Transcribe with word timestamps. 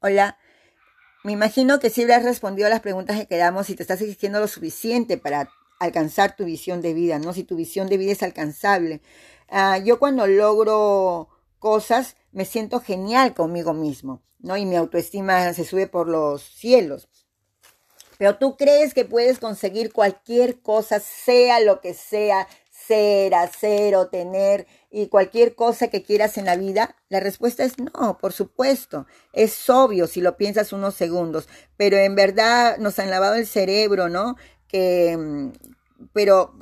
Hola. 0.00 0.38
Me 1.24 1.32
imagino 1.32 1.80
que 1.80 1.90
si 1.90 2.02
habrás 2.02 2.22
respondido 2.22 2.68
a 2.68 2.70
las 2.70 2.80
preguntas 2.80 3.18
que 3.18 3.26
quedamos 3.26 3.68
y 3.68 3.74
te 3.74 3.82
estás 3.82 4.00
exigiendo 4.00 4.38
lo 4.38 4.46
suficiente 4.46 5.18
para 5.18 5.50
alcanzar 5.80 6.36
tu 6.36 6.44
visión 6.44 6.80
de 6.82 6.94
vida, 6.94 7.18
¿no? 7.18 7.32
Si 7.32 7.42
tu 7.42 7.56
visión 7.56 7.88
de 7.88 7.96
vida 7.96 8.12
es 8.12 8.22
alcanzable. 8.22 9.02
Ah, 9.48 9.76
yo 9.78 9.98
cuando 9.98 10.28
logro 10.28 11.28
cosas 11.58 12.14
me 12.30 12.44
siento 12.44 12.78
genial 12.78 13.34
conmigo 13.34 13.74
mismo, 13.74 14.22
¿no? 14.38 14.56
Y 14.56 14.66
mi 14.66 14.76
autoestima 14.76 15.52
se 15.52 15.64
sube 15.64 15.88
por 15.88 16.08
los 16.08 16.44
cielos. 16.44 17.08
Pero 18.18 18.38
tú 18.38 18.56
crees 18.56 18.94
que 18.94 19.04
puedes 19.04 19.40
conseguir 19.40 19.92
cualquier 19.92 20.60
cosa, 20.60 21.00
sea 21.00 21.58
lo 21.58 21.80
que 21.80 21.92
sea, 21.92 22.46
ser, 22.86 23.34
hacer 23.34 23.96
o 23.96 24.08
tener 24.08 24.66
y 24.90 25.08
cualquier 25.08 25.54
cosa 25.54 25.88
que 25.88 26.02
quieras 26.02 26.38
en 26.38 26.46
la 26.46 26.56
vida? 26.56 26.96
La 27.08 27.20
respuesta 27.20 27.64
es 27.64 27.74
no, 27.78 28.18
por 28.18 28.32
supuesto. 28.32 29.06
Es 29.32 29.68
obvio 29.68 30.06
si 30.06 30.20
lo 30.20 30.36
piensas 30.36 30.72
unos 30.72 30.94
segundos, 30.94 31.48
pero 31.76 31.96
en 31.96 32.14
verdad 32.14 32.78
nos 32.78 32.98
han 32.98 33.10
lavado 33.10 33.34
el 33.34 33.46
cerebro, 33.46 34.08
¿no? 34.08 34.36
Que, 34.68 35.16
mm, 35.16 35.52
pero 36.18 36.58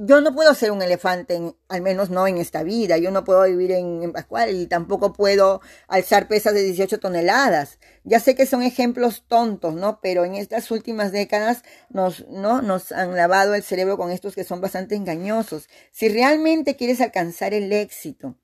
yo 0.00 0.20
no 0.20 0.34
puedo 0.34 0.52
ser 0.52 0.72
un 0.72 0.82
elefante, 0.82 1.40
al 1.68 1.80
menos 1.80 2.10
no 2.10 2.26
en 2.26 2.38
esta 2.38 2.64
vida. 2.64 2.98
Yo 2.98 3.12
no 3.12 3.22
puedo 3.22 3.44
vivir 3.44 3.70
en, 3.70 4.02
en, 4.02 4.12
Pascual 4.12 4.56
y 4.56 4.66
tampoco 4.66 5.12
puedo 5.12 5.60
alzar 5.86 6.26
pesas 6.26 6.54
de 6.54 6.64
18 6.64 6.98
toneladas. 6.98 7.78
Ya 8.02 8.18
sé 8.18 8.34
que 8.34 8.46
son 8.46 8.64
ejemplos 8.64 9.22
tontos, 9.28 9.74
¿no? 9.74 10.00
Pero 10.02 10.24
en 10.24 10.34
estas 10.34 10.72
últimas 10.72 11.12
décadas 11.12 11.62
nos, 11.88 12.26
¿no? 12.26 12.62
nos 12.62 12.90
han 12.90 13.14
lavado 13.14 13.54
el 13.54 13.62
cerebro 13.62 13.96
con 13.96 14.10
estos 14.10 14.34
que 14.34 14.42
son 14.42 14.60
bastante 14.60 14.96
engañosos. 14.96 15.68
Si 15.92 16.08
realmente 16.08 16.74
quieres 16.74 17.00
alcanzar 17.00 17.54
el 17.54 17.72
éxito, 17.72 18.34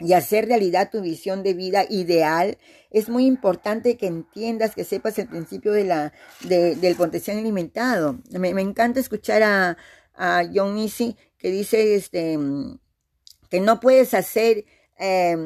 y 0.00 0.12
hacer 0.12 0.46
realidad 0.46 0.90
tu 0.90 1.00
visión 1.00 1.42
de 1.42 1.54
vida 1.54 1.84
ideal, 1.88 2.58
es 2.90 3.08
muy 3.08 3.26
importante 3.26 3.96
que 3.96 4.06
entiendas, 4.06 4.74
que 4.74 4.84
sepas 4.84 5.18
el 5.18 5.28
principio 5.28 5.72
de 5.72 5.84
la, 5.84 6.12
de, 6.44 6.76
del 6.76 6.94
potencial 6.94 7.38
alimentado. 7.38 8.18
Me, 8.30 8.48
encanta 8.48 9.00
escuchar 9.00 9.42
a, 9.42 9.76
a 10.14 10.44
John 10.52 10.78
Easy 10.78 11.16
que 11.36 11.50
dice 11.50 11.96
este, 11.96 12.38
que 13.50 13.60
no 13.60 13.80
puedes 13.80 14.14
hacer, 14.14 14.64
eh, 14.98 15.36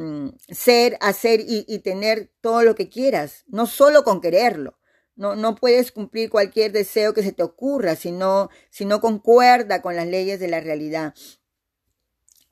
ser, 0.50 0.98
hacer 1.00 1.40
y, 1.40 1.64
y, 1.66 1.78
tener 1.78 2.30
todo 2.40 2.62
lo 2.62 2.74
que 2.74 2.88
quieras, 2.88 3.44
no 3.48 3.66
solo 3.66 4.04
con 4.04 4.20
quererlo. 4.20 4.78
No, 5.14 5.36
no 5.36 5.56
puedes 5.56 5.92
cumplir 5.92 6.30
cualquier 6.30 6.72
deseo 6.72 7.12
que 7.12 7.22
se 7.22 7.32
te 7.32 7.42
ocurra 7.42 7.96
si 7.96 8.12
no, 8.12 8.48
si 8.70 8.86
no 8.86 9.00
concuerda 9.02 9.82
con 9.82 9.94
las 9.94 10.06
leyes 10.06 10.40
de 10.40 10.48
la 10.48 10.60
realidad 10.60 11.14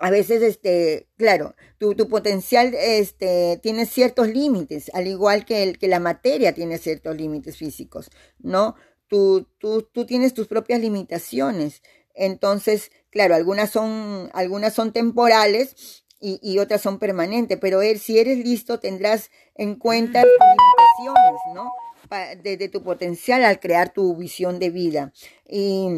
a 0.01 0.11
veces, 0.11 0.43
este, 0.43 1.09
claro, 1.17 1.55
tu, 1.77 1.95
tu 1.95 2.09
potencial 2.09 2.75
este, 2.75 3.61
tiene 3.63 3.85
ciertos 3.85 4.29
límites, 4.29 4.91
al 4.95 5.07
igual 5.07 5.45
que, 5.45 5.63
el, 5.63 5.79
que 5.79 5.89
la 5.89 6.01
materia 6.01 6.55
tiene 6.55 6.79
ciertos 6.79 7.17
límites 7.17 7.59
físicos, 7.59 8.11
¿no? 8.39 8.77
Tú, 9.09 9.47
tú, 9.59 9.83
tú 9.83 10.07
tienes 10.07 10.33
tus 10.33 10.47
propias 10.47 10.81
limitaciones. 10.81 11.83
Entonces, 12.15 12.91
claro, 13.11 13.35
algunas 13.35 13.71
son, 13.71 14.31
algunas 14.33 14.73
son 14.73 14.93
temporales 14.93 16.05
y, 16.19 16.41
y 16.43 16.61
otras 16.61 16.81
son 16.81 16.99
permanentes, 16.99 17.59
pero 17.61 17.83
él, 17.83 17.99
si 17.99 18.19
eres 18.19 18.39
listo, 18.39 18.81
tendrás 18.81 19.31
en 19.55 19.75
cuenta 19.75 20.23
tus 20.23 20.31
limitaciones, 20.31 21.41
¿no? 21.55 21.71
De, 22.43 22.57
de 22.57 22.69
tu 22.69 22.83
potencial 22.83 23.45
al 23.45 23.61
crear 23.61 23.93
tu 23.93 24.17
visión 24.17 24.59
de 24.59 24.71
vida. 24.71 25.13
Y 25.47 25.89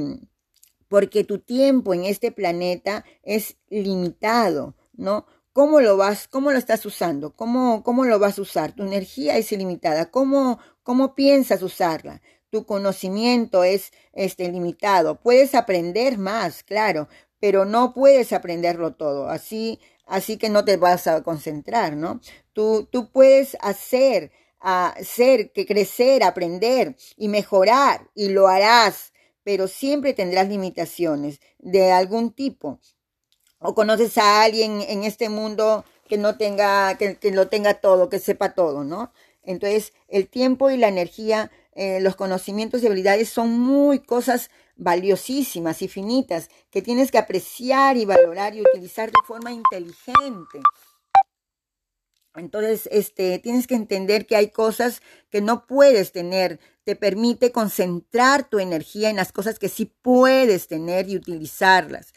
porque 0.92 1.24
tu 1.24 1.38
tiempo 1.38 1.94
en 1.94 2.04
este 2.04 2.32
planeta 2.32 3.02
es 3.22 3.56
limitado, 3.70 4.74
¿no? 4.92 5.24
¿Cómo 5.54 5.80
lo 5.80 5.96
vas, 5.96 6.28
cómo 6.28 6.52
lo 6.52 6.58
estás 6.58 6.84
usando? 6.84 7.34
¿Cómo, 7.34 7.82
cómo 7.82 8.04
lo 8.04 8.18
vas 8.18 8.38
a 8.38 8.42
usar? 8.42 8.72
Tu 8.72 8.82
energía 8.82 9.38
es 9.38 9.50
ilimitada. 9.52 10.10
¿Cómo, 10.10 10.58
cómo 10.82 11.14
piensas 11.14 11.62
usarla? 11.62 12.20
Tu 12.50 12.66
conocimiento 12.66 13.64
es 13.64 13.90
este, 14.12 14.52
limitado. 14.52 15.18
Puedes 15.18 15.54
aprender 15.54 16.18
más, 16.18 16.62
claro, 16.62 17.08
pero 17.40 17.64
no 17.64 17.94
puedes 17.94 18.34
aprenderlo 18.34 18.92
todo. 18.92 19.30
Así, 19.30 19.80
así 20.04 20.36
que 20.36 20.50
no 20.50 20.62
te 20.62 20.76
vas 20.76 21.06
a 21.06 21.22
concentrar, 21.22 21.96
¿no? 21.96 22.20
Tú, 22.52 22.86
tú 22.92 23.10
puedes 23.10 23.56
hacer, 23.62 24.30
hacer, 24.60 25.52
que 25.52 25.64
crecer, 25.64 26.22
aprender 26.22 26.96
y 27.16 27.28
mejorar 27.28 28.10
y 28.14 28.28
lo 28.28 28.46
harás 28.46 29.11
pero 29.44 29.68
siempre 29.68 30.14
tendrás 30.14 30.48
limitaciones 30.48 31.40
de 31.58 31.92
algún 31.92 32.32
tipo. 32.32 32.78
O 33.58 33.74
conoces 33.74 34.18
a 34.18 34.42
alguien 34.42 34.80
en 34.82 35.04
este 35.04 35.28
mundo 35.28 35.84
que 36.08 36.18
no 36.18 36.36
tenga, 36.36 36.96
que, 36.98 37.16
que 37.16 37.30
lo 37.30 37.48
tenga 37.48 37.74
todo, 37.74 38.08
que 38.08 38.18
sepa 38.18 38.54
todo, 38.54 38.84
¿no? 38.84 39.12
Entonces, 39.44 39.92
el 40.08 40.28
tiempo 40.28 40.70
y 40.70 40.76
la 40.76 40.88
energía, 40.88 41.50
eh, 41.74 42.00
los 42.00 42.16
conocimientos 42.16 42.82
y 42.82 42.86
habilidades 42.86 43.28
son 43.28 43.58
muy 43.58 44.00
cosas 44.00 44.50
valiosísimas 44.76 45.82
y 45.82 45.88
finitas 45.88 46.48
que 46.70 46.82
tienes 46.82 47.10
que 47.10 47.18
apreciar 47.18 47.96
y 47.96 48.04
valorar 48.04 48.54
y 48.54 48.62
utilizar 48.62 49.10
de 49.10 49.18
forma 49.26 49.52
inteligente. 49.52 50.60
Entonces, 52.34 52.88
este, 52.90 53.38
tienes 53.38 53.66
que 53.66 53.74
entender 53.74 54.26
que 54.26 54.36
hay 54.36 54.50
cosas 54.50 55.02
que 55.30 55.40
no 55.40 55.66
puedes 55.66 56.12
tener 56.12 56.60
te 56.84 56.96
permite 56.96 57.52
concentrar 57.52 58.48
tu 58.48 58.58
energía 58.58 59.08
en 59.10 59.16
las 59.16 59.32
cosas 59.32 59.58
que 59.58 59.68
sí 59.68 59.86
puedes 60.02 60.66
tener 60.66 61.08
y 61.08 61.16
utilizarlas, 61.16 62.12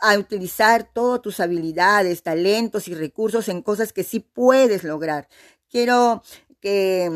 a 0.00 0.16
utilizar 0.18 0.88
todas 0.92 1.20
tus 1.20 1.40
habilidades, 1.40 2.22
talentos 2.22 2.86
y 2.88 2.94
recursos 2.94 3.48
en 3.48 3.62
cosas 3.62 3.92
que 3.92 4.04
sí 4.04 4.20
puedes 4.20 4.84
lograr. 4.84 5.28
Quiero 5.68 6.22
que, 6.60 7.10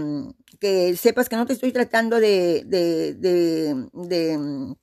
que 0.58 0.96
sepas 0.96 1.28
que 1.28 1.36
no 1.36 1.46
te 1.46 1.52
estoy 1.52 1.72
tratando 1.72 2.18
de, 2.18 2.64
de, 2.66 3.14
de, 3.14 3.88
de 3.92 4.76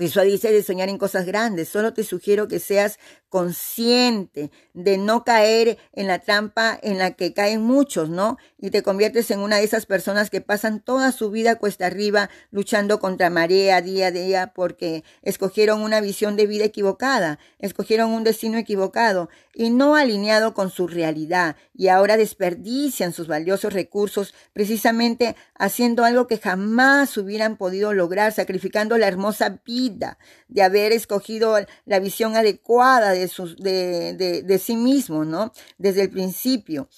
Visualiza 0.00 0.48
de 0.48 0.62
soñar 0.62 0.88
en 0.88 0.96
cosas 0.96 1.26
grandes. 1.26 1.68
Solo 1.68 1.92
te 1.92 2.04
sugiero 2.04 2.48
que 2.48 2.58
seas 2.58 2.98
consciente 3.28 4.50
de 4.72 4.96
no 4.96 5.24
caer 5.24 5.76
en 5.92 6.06
la 6.06 6.20
trampa 6.20 6.78
en 6.82 6.96
la 6.96 7.10
que 7.10 7.34
caen 7.34 7.60
muchos, 7.60 8.08
¿no? 8.08 8.38
Y 8.58 8.70
te 8.70 8.82
conviertes 8.82 9.30
en 9.30 9.40
una 9.40 9.58
de 9.58 9.64
esas 9.64 9.84
personas 9.84 10.30
que 10.30 10.40
pasan 10.40 10.80
toda 10.80 11.12
su 11.12 11.30
vida 11.30 11.56
cuesta 11.56 11.84
arriba 11.84 12.30
luchando 12.50 12.98
contra 12.98 13.28
marea 13.28 13.82
día 13.82 14.06
a 14.06 14.10
día 14.10 14.52
porque 14.54 15.04
escogieron 15.20 15.82
una 15.82 16.00
visión 16.00 16.34
de 16.34 16.46
vida 16.46 16.64
equivocada, 16.64 17.38
escogieron 17.58 18.10
un 18.10 18.24
destino 18.24 18.56
equivocado 18.56 19.28
y 19.54 19.70
no 19.70 19.96
alineado 19.96 20.54
con 20.54 20.70
su 20.70 20.86
realidad 20.86 21.56
y 21.74 21.88
ahora 21.88 22.16
desperdician 22.16 23.12
sus 23.12 23.26
valiosos 23.26 23.72
recursos 23.72 24.34
precisamente 24.52 25.34
haciendo 25.54 26.04
algo 26.04 26.26
que 26.26 26.38
jamás 26.38 27.16
hubieran 27.16 27.56
podido 27.56 27.92
lograr, 27.92 28.32
sacrificando 28.32 28.98
la 28.98 29.08
hermosa 29.08 29.60
vida 29.64 30.18
de 30.48 30.62
haber 30.62 30.92
escogido 30.92 31.56
la 31.84 31.98
visión 31.98 32.36
adecuada 32.36 33.10
de, 33.10 33.28
sus, 33.28 33.56
de, 33.56 34.14
de, 34.14 34.42
de 34.42 34.58
sí 34.58 34.76
mismo, 34.76 35.24
¿no? 35.24 35.52
Desde 35.78 36.02
el 36.02 36.10
principio. 36.10 36.88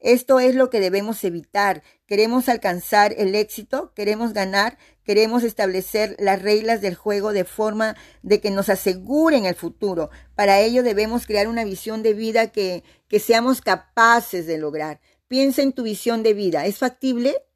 Esto 0.00 0.40
es 0.40 0.54
lo 0.54 0.70
que 0.70 0.80
debemos 0.80 1.22
evitar. 1.24 1.82
Queremos 2.12 2.50
alcanzar 2.50 3.14
el 3.16 3.34
éxito, 3.34 3.94
queremos 3.94 4.34
ganar, 4.34 4.76
queremos 5.02 5.44
establecer 5.44 6.14
las 6.18 6.42
reglas 6.42 6.82
del 6.82 6.94
juego 6.94 7.32
de 7.32 7.46
forma 7.46 7.96
de 8.22 8.38
que 8.38 8.50
nos 8.50 8.68
aseguren 8.68 9.46
el 9.46 9.54
futuro. 9.54 10.10
Para 10.34 10.60
ello 10.60 10.82
debemos 10.82 11.26
crear 11.26 11.48
una 11.48 11.64
visión 11.64 12.02
de 12.02 12.12
vida 12.12 12.52
que, 12.52 12.84
que 13.08 13.18
seamos 13.18 13.62
capaces 13.62 14.46
de 14.46 14.58
lograr. 14.58 15.00
Piensa 15.26 15.62
en 15.62 15.72
tu 15.72 15.84
visión 15.84 16.22
de 16.22 16.34
vida. 16.34 16.66
¿Es 16.66 16.76
factible? 16.76 17.46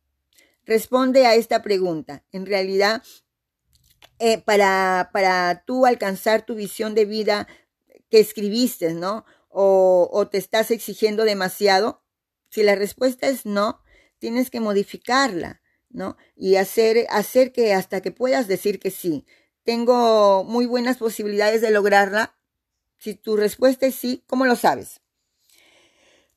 Responde 0.64 1.26
a 1.26 1.34
esta 1.34 1.60
pregunta. 1.60 2.24
En 2.32 2.46
realidad, 2.46 3.02
eh, 4.18 4.38
para, 4.38 5.10
para 5.12 5.64
tú 5.66 5.84
alcanzar 5.84 6.46
tu 6.46 6.54
visión 6.54 6.94
de 6.94 7.04
vida 7.04 7.46
que 8.08 8.20
escribiste, 8.20 8.94
¿no? 8.94 9.26
O, 9.50 10.08
o 10.10 10.28
te 10.28 10.38
estás 10.38 10.70
exigiendo 10.70 11.24
demasiado. 11.24 12.02
Si 12.48 12.62
la 12.62 12.74
respuesta 12.74 13.26
es 13.26 13.44
no, 13.44 13.82
tienes 14.18 14.50
que 14.50 14.60
modificarla, 14.60 15.60
¿no? 15.90 16.16
Y 16.34 16.56
hacer, 16.56 17.06
hacer 17.10 17.52
que 17.52 17.72
hasta 17.72 18.00
que 18.00 18.10
puedas 18.10 18.48
decir 18.48 18.78
que 18.80 18.90
sí. 18.90 19.24
Tengo 19.64 20.44
muy 20.44 20.66
buenas 20.66 20.98
posibilidades 20.98 21.60
de 21.60 21.70
lograrla. 21.70 22.36
Si 22.98 23.14
tu 23.14 23.36
respuesta 23.36 23.86
es 23.86 23.94
sí, 23.94 24.22
¿cómo 24.26 24.46
lo 24.46 24.56
sabes? 24.56 25.00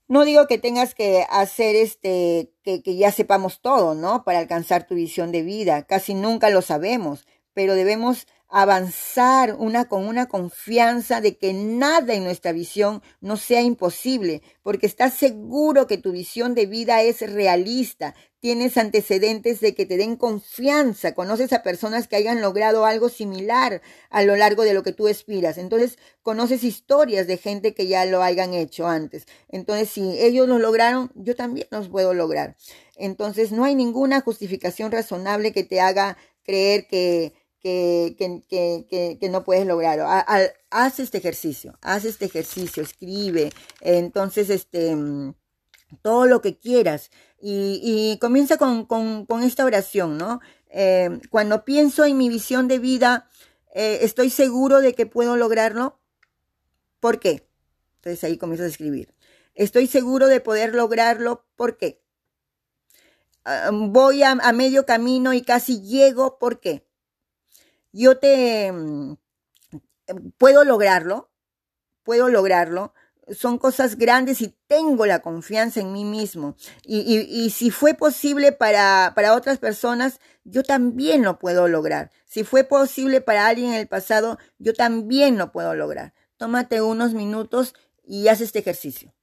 No 0.07 0.25
digo 0.25 0.47
que 0.47 0.57
tengas 0.57 0.95
que 0.95 1.25
hacer 1.29 1.75
este, 1.75 2.51
que, 2.63 2.81
que 2.81 2.95
ya 2.97 3.11
sepamos 3.11 3.61
todo, 3.61 3.93
¿no? 3.93 4.23
Para 4.23 4.39
alcanzar 4.39 4.87
tu 4.87 4.95
visión 4.95 5.31
de 5.31 5.43
vida. 5.43 5.83
Casi 5.83 6.15
nunca 6.15 6.49
lo 6.49 6.61
sabemos 6.63 7.27
pero 7.59 7.75
debemos 7.75 8.25
avanzar 8.47 9.57
una 9.59 9.89
con 9.89 10.07
una 10.07 10.27
confianza 10.29 11.19
de 11.19 11.37
que 11.37 11.51
nada 11.51 12.13
en 12.13 12.23
nuestra 12.23 12.53
visión 12.53 13.03
no 13.19 13.35
sea 13.35 13.61
imposible, 13.61 14.41
porque 14.63 14.85
estás 14.85 15.13
seguro 15.15 15.85
que 15.85 15.97
tu 15.97 16.13
visión 16.13 16.55
de 16.55 16.67
vida 16.67 17.01
es 17.01 17.19
realista, 17.19 18.15
tienes 18.39 18.77
antecedentes 18.77 19.59
de 19.59 19.75
que 19.75 19.85
te 19.85 19.97
den 19.97 20.15
confianza, 20.15 21.13
conoces 21.13 21.51
a 21.51 21.63
personas 21.63 22.07
que 22.07 22.15
hayan 22.15 22.39
logrado 22.39 22.85
algo 22.85 23.09
similar 23.09 23.81
a 24.09 24.23
lo 24.23 24.37
largo 24.37 24.63
de 24.63 24.73
lo 24.73 24.83
que 24.83 24.93
tú 24.93 25.09
aspiras. 25.09 25.57
Entonces, 25.57 25.99
conoces 26.21 26.63
historias 26.63 27.27
de 27.27 27.35
gente 27.35 27.73
que 27.73 27.87
ya 27.87 28.05
lo 28.05 28.23
hayan 28.23 28.53
hecho 28.53 28.87
antes. 28.87 29.25
Entonces, 29.49 29.89
si 29.89 30.17
ellos 30.17 30.47
lo 30.47 30.59
lograron, 30.59 31.11
yo 31.13 31.35
también 31.35 31.67
los 31.71 31.89
puedo 31.89 32.13
lograr. 32.13 32.55
Entonces, 32.95 33.51
no 33.51 33.65
hay 33.65 33.75
ninguna 33.75 34.21
justificación 34.21 34.93
razonable 34.93 35.51
que 35.51 35.65
te 35.65 35.81
haga 35.81 36.17
creer 36.49 36.87
que 36.87 37.33
que, 37.59 38.15
que, 38.47 39.17
que, 39.19 39.29
no 39.29 39.43
puedes 39.43 39.65
lograr. 39.65 39.99
haz 40.69 40.99
este 40.99 41.17
ejercicio, 41.17 41.77
haz 41.81 42.05
este 42.05 42.25
ejercicio, 42.25 42.83
escribe. 42.83 43.51
Entonces, 43.81 44.49
este, 44.49 44.95
mm, 44.95 45.33
todo 46.01 46.25
lo 46.25 46.41
que 46.41 46.57
quieras. 46.57 47.11
Y, 47.41 47.79
y 47.83 48.19
comienza 48.19 48.57
con, 48.57 48.85
con, 48.85 49.25
con, 49.25 49.43
esta 49.43 49.65
oración, 49.65 50.17
¿no? 50.17 50.39
Eh, 50.69 51.19
cuando 51.29 51.65
pienso 51.65 52.05
en 52.05 52.17
mi 52.17 52.29
visión 52.29 52.67
de 52.67 52.79
vida, 52.79 53.29
eh, 53.73 53.99
estoy 54.01 54.29
seguro 54.29 54.81
de 54.81 54.93
que 54.93 55.05
puedo 55.05 55.35
lograrlo. 55.35 55.99
¿Por 56.99 57.19
qué? 57.19 57.47
Entonces 57.97 58.23
ahí 58.23 58.37
comienzas 58.37 58.67
a 58.67 58.71
escribir. 58.71 59.13
Estoy 59.55 59.87
seguro 59.87 60.27
de 60.27 60.39
poder 60.41 60.75
lograrlo. 60.75 61.45
¿Por 61.55 61.77
qué? 61.77 62.01
Ah, 63.45 63.71
voy 63.73 64.23
a, 64.23 64.31
a 64.31 64.53
medio 64.53 64.85
camino 64.85 65.33
y 65.33 65.41
casi 65.41 65.81
llego. 65.81 66.39
¿Por 66.39 66.59
qué? 66.59 66.88
Yo 67.91 68.17
te 68.17 68.71
mm, 68.71 69.15
puedo 70.37 70.63
lograrlo, 70.63 71.29
puedo 72.03 72.29
lograrlo. 72.29 72.93
Son 73.31 73.59
cosas 73.59 73.95
grandes 73.95 74.41
y 74.41 74.55
tengo 74.67 75.05
la 75.05 75.19
confianza 75.19 75.79
en 75.81 75.93
mí 75.93 76.03
mismo. 76.03 76.55
Y, 76.83 77.01
y, 77.01 77.45
y 77.45 77.51
si 77.51 77.69
fue 77.69 77.93
posible 77.93 78.51
para, 78.51 79.13
para 79.15 79.35
otras 79.35 79.59
personas, 79.59 80.19
yo 80.43 80.63
también 80.63 81.21
lo 81.23 81.37
puedo 81.37 81.67
lograr. 81.67 82.09
Si 82.25 82.43
fue 82.43 82.63
posible 82.63 83.21
para 83.21 83.47
alguien 83.47 83.73
en 83.73 83.79
el 83.79 83.87
pasado, 83.87 84.39
yo 84.57 84.73
también 84.73 85.37
lo 85.37 85.51
puedo 85.51 85.75
lograr. 85.75 86.13
Tómate 86.37 86.81
unos 86.81 87.13
minutos 87.13 87.75
y 88.03 88.27
haz 88.29 88.41
este 88.41 88.59
ejercicio. 88.59 89.13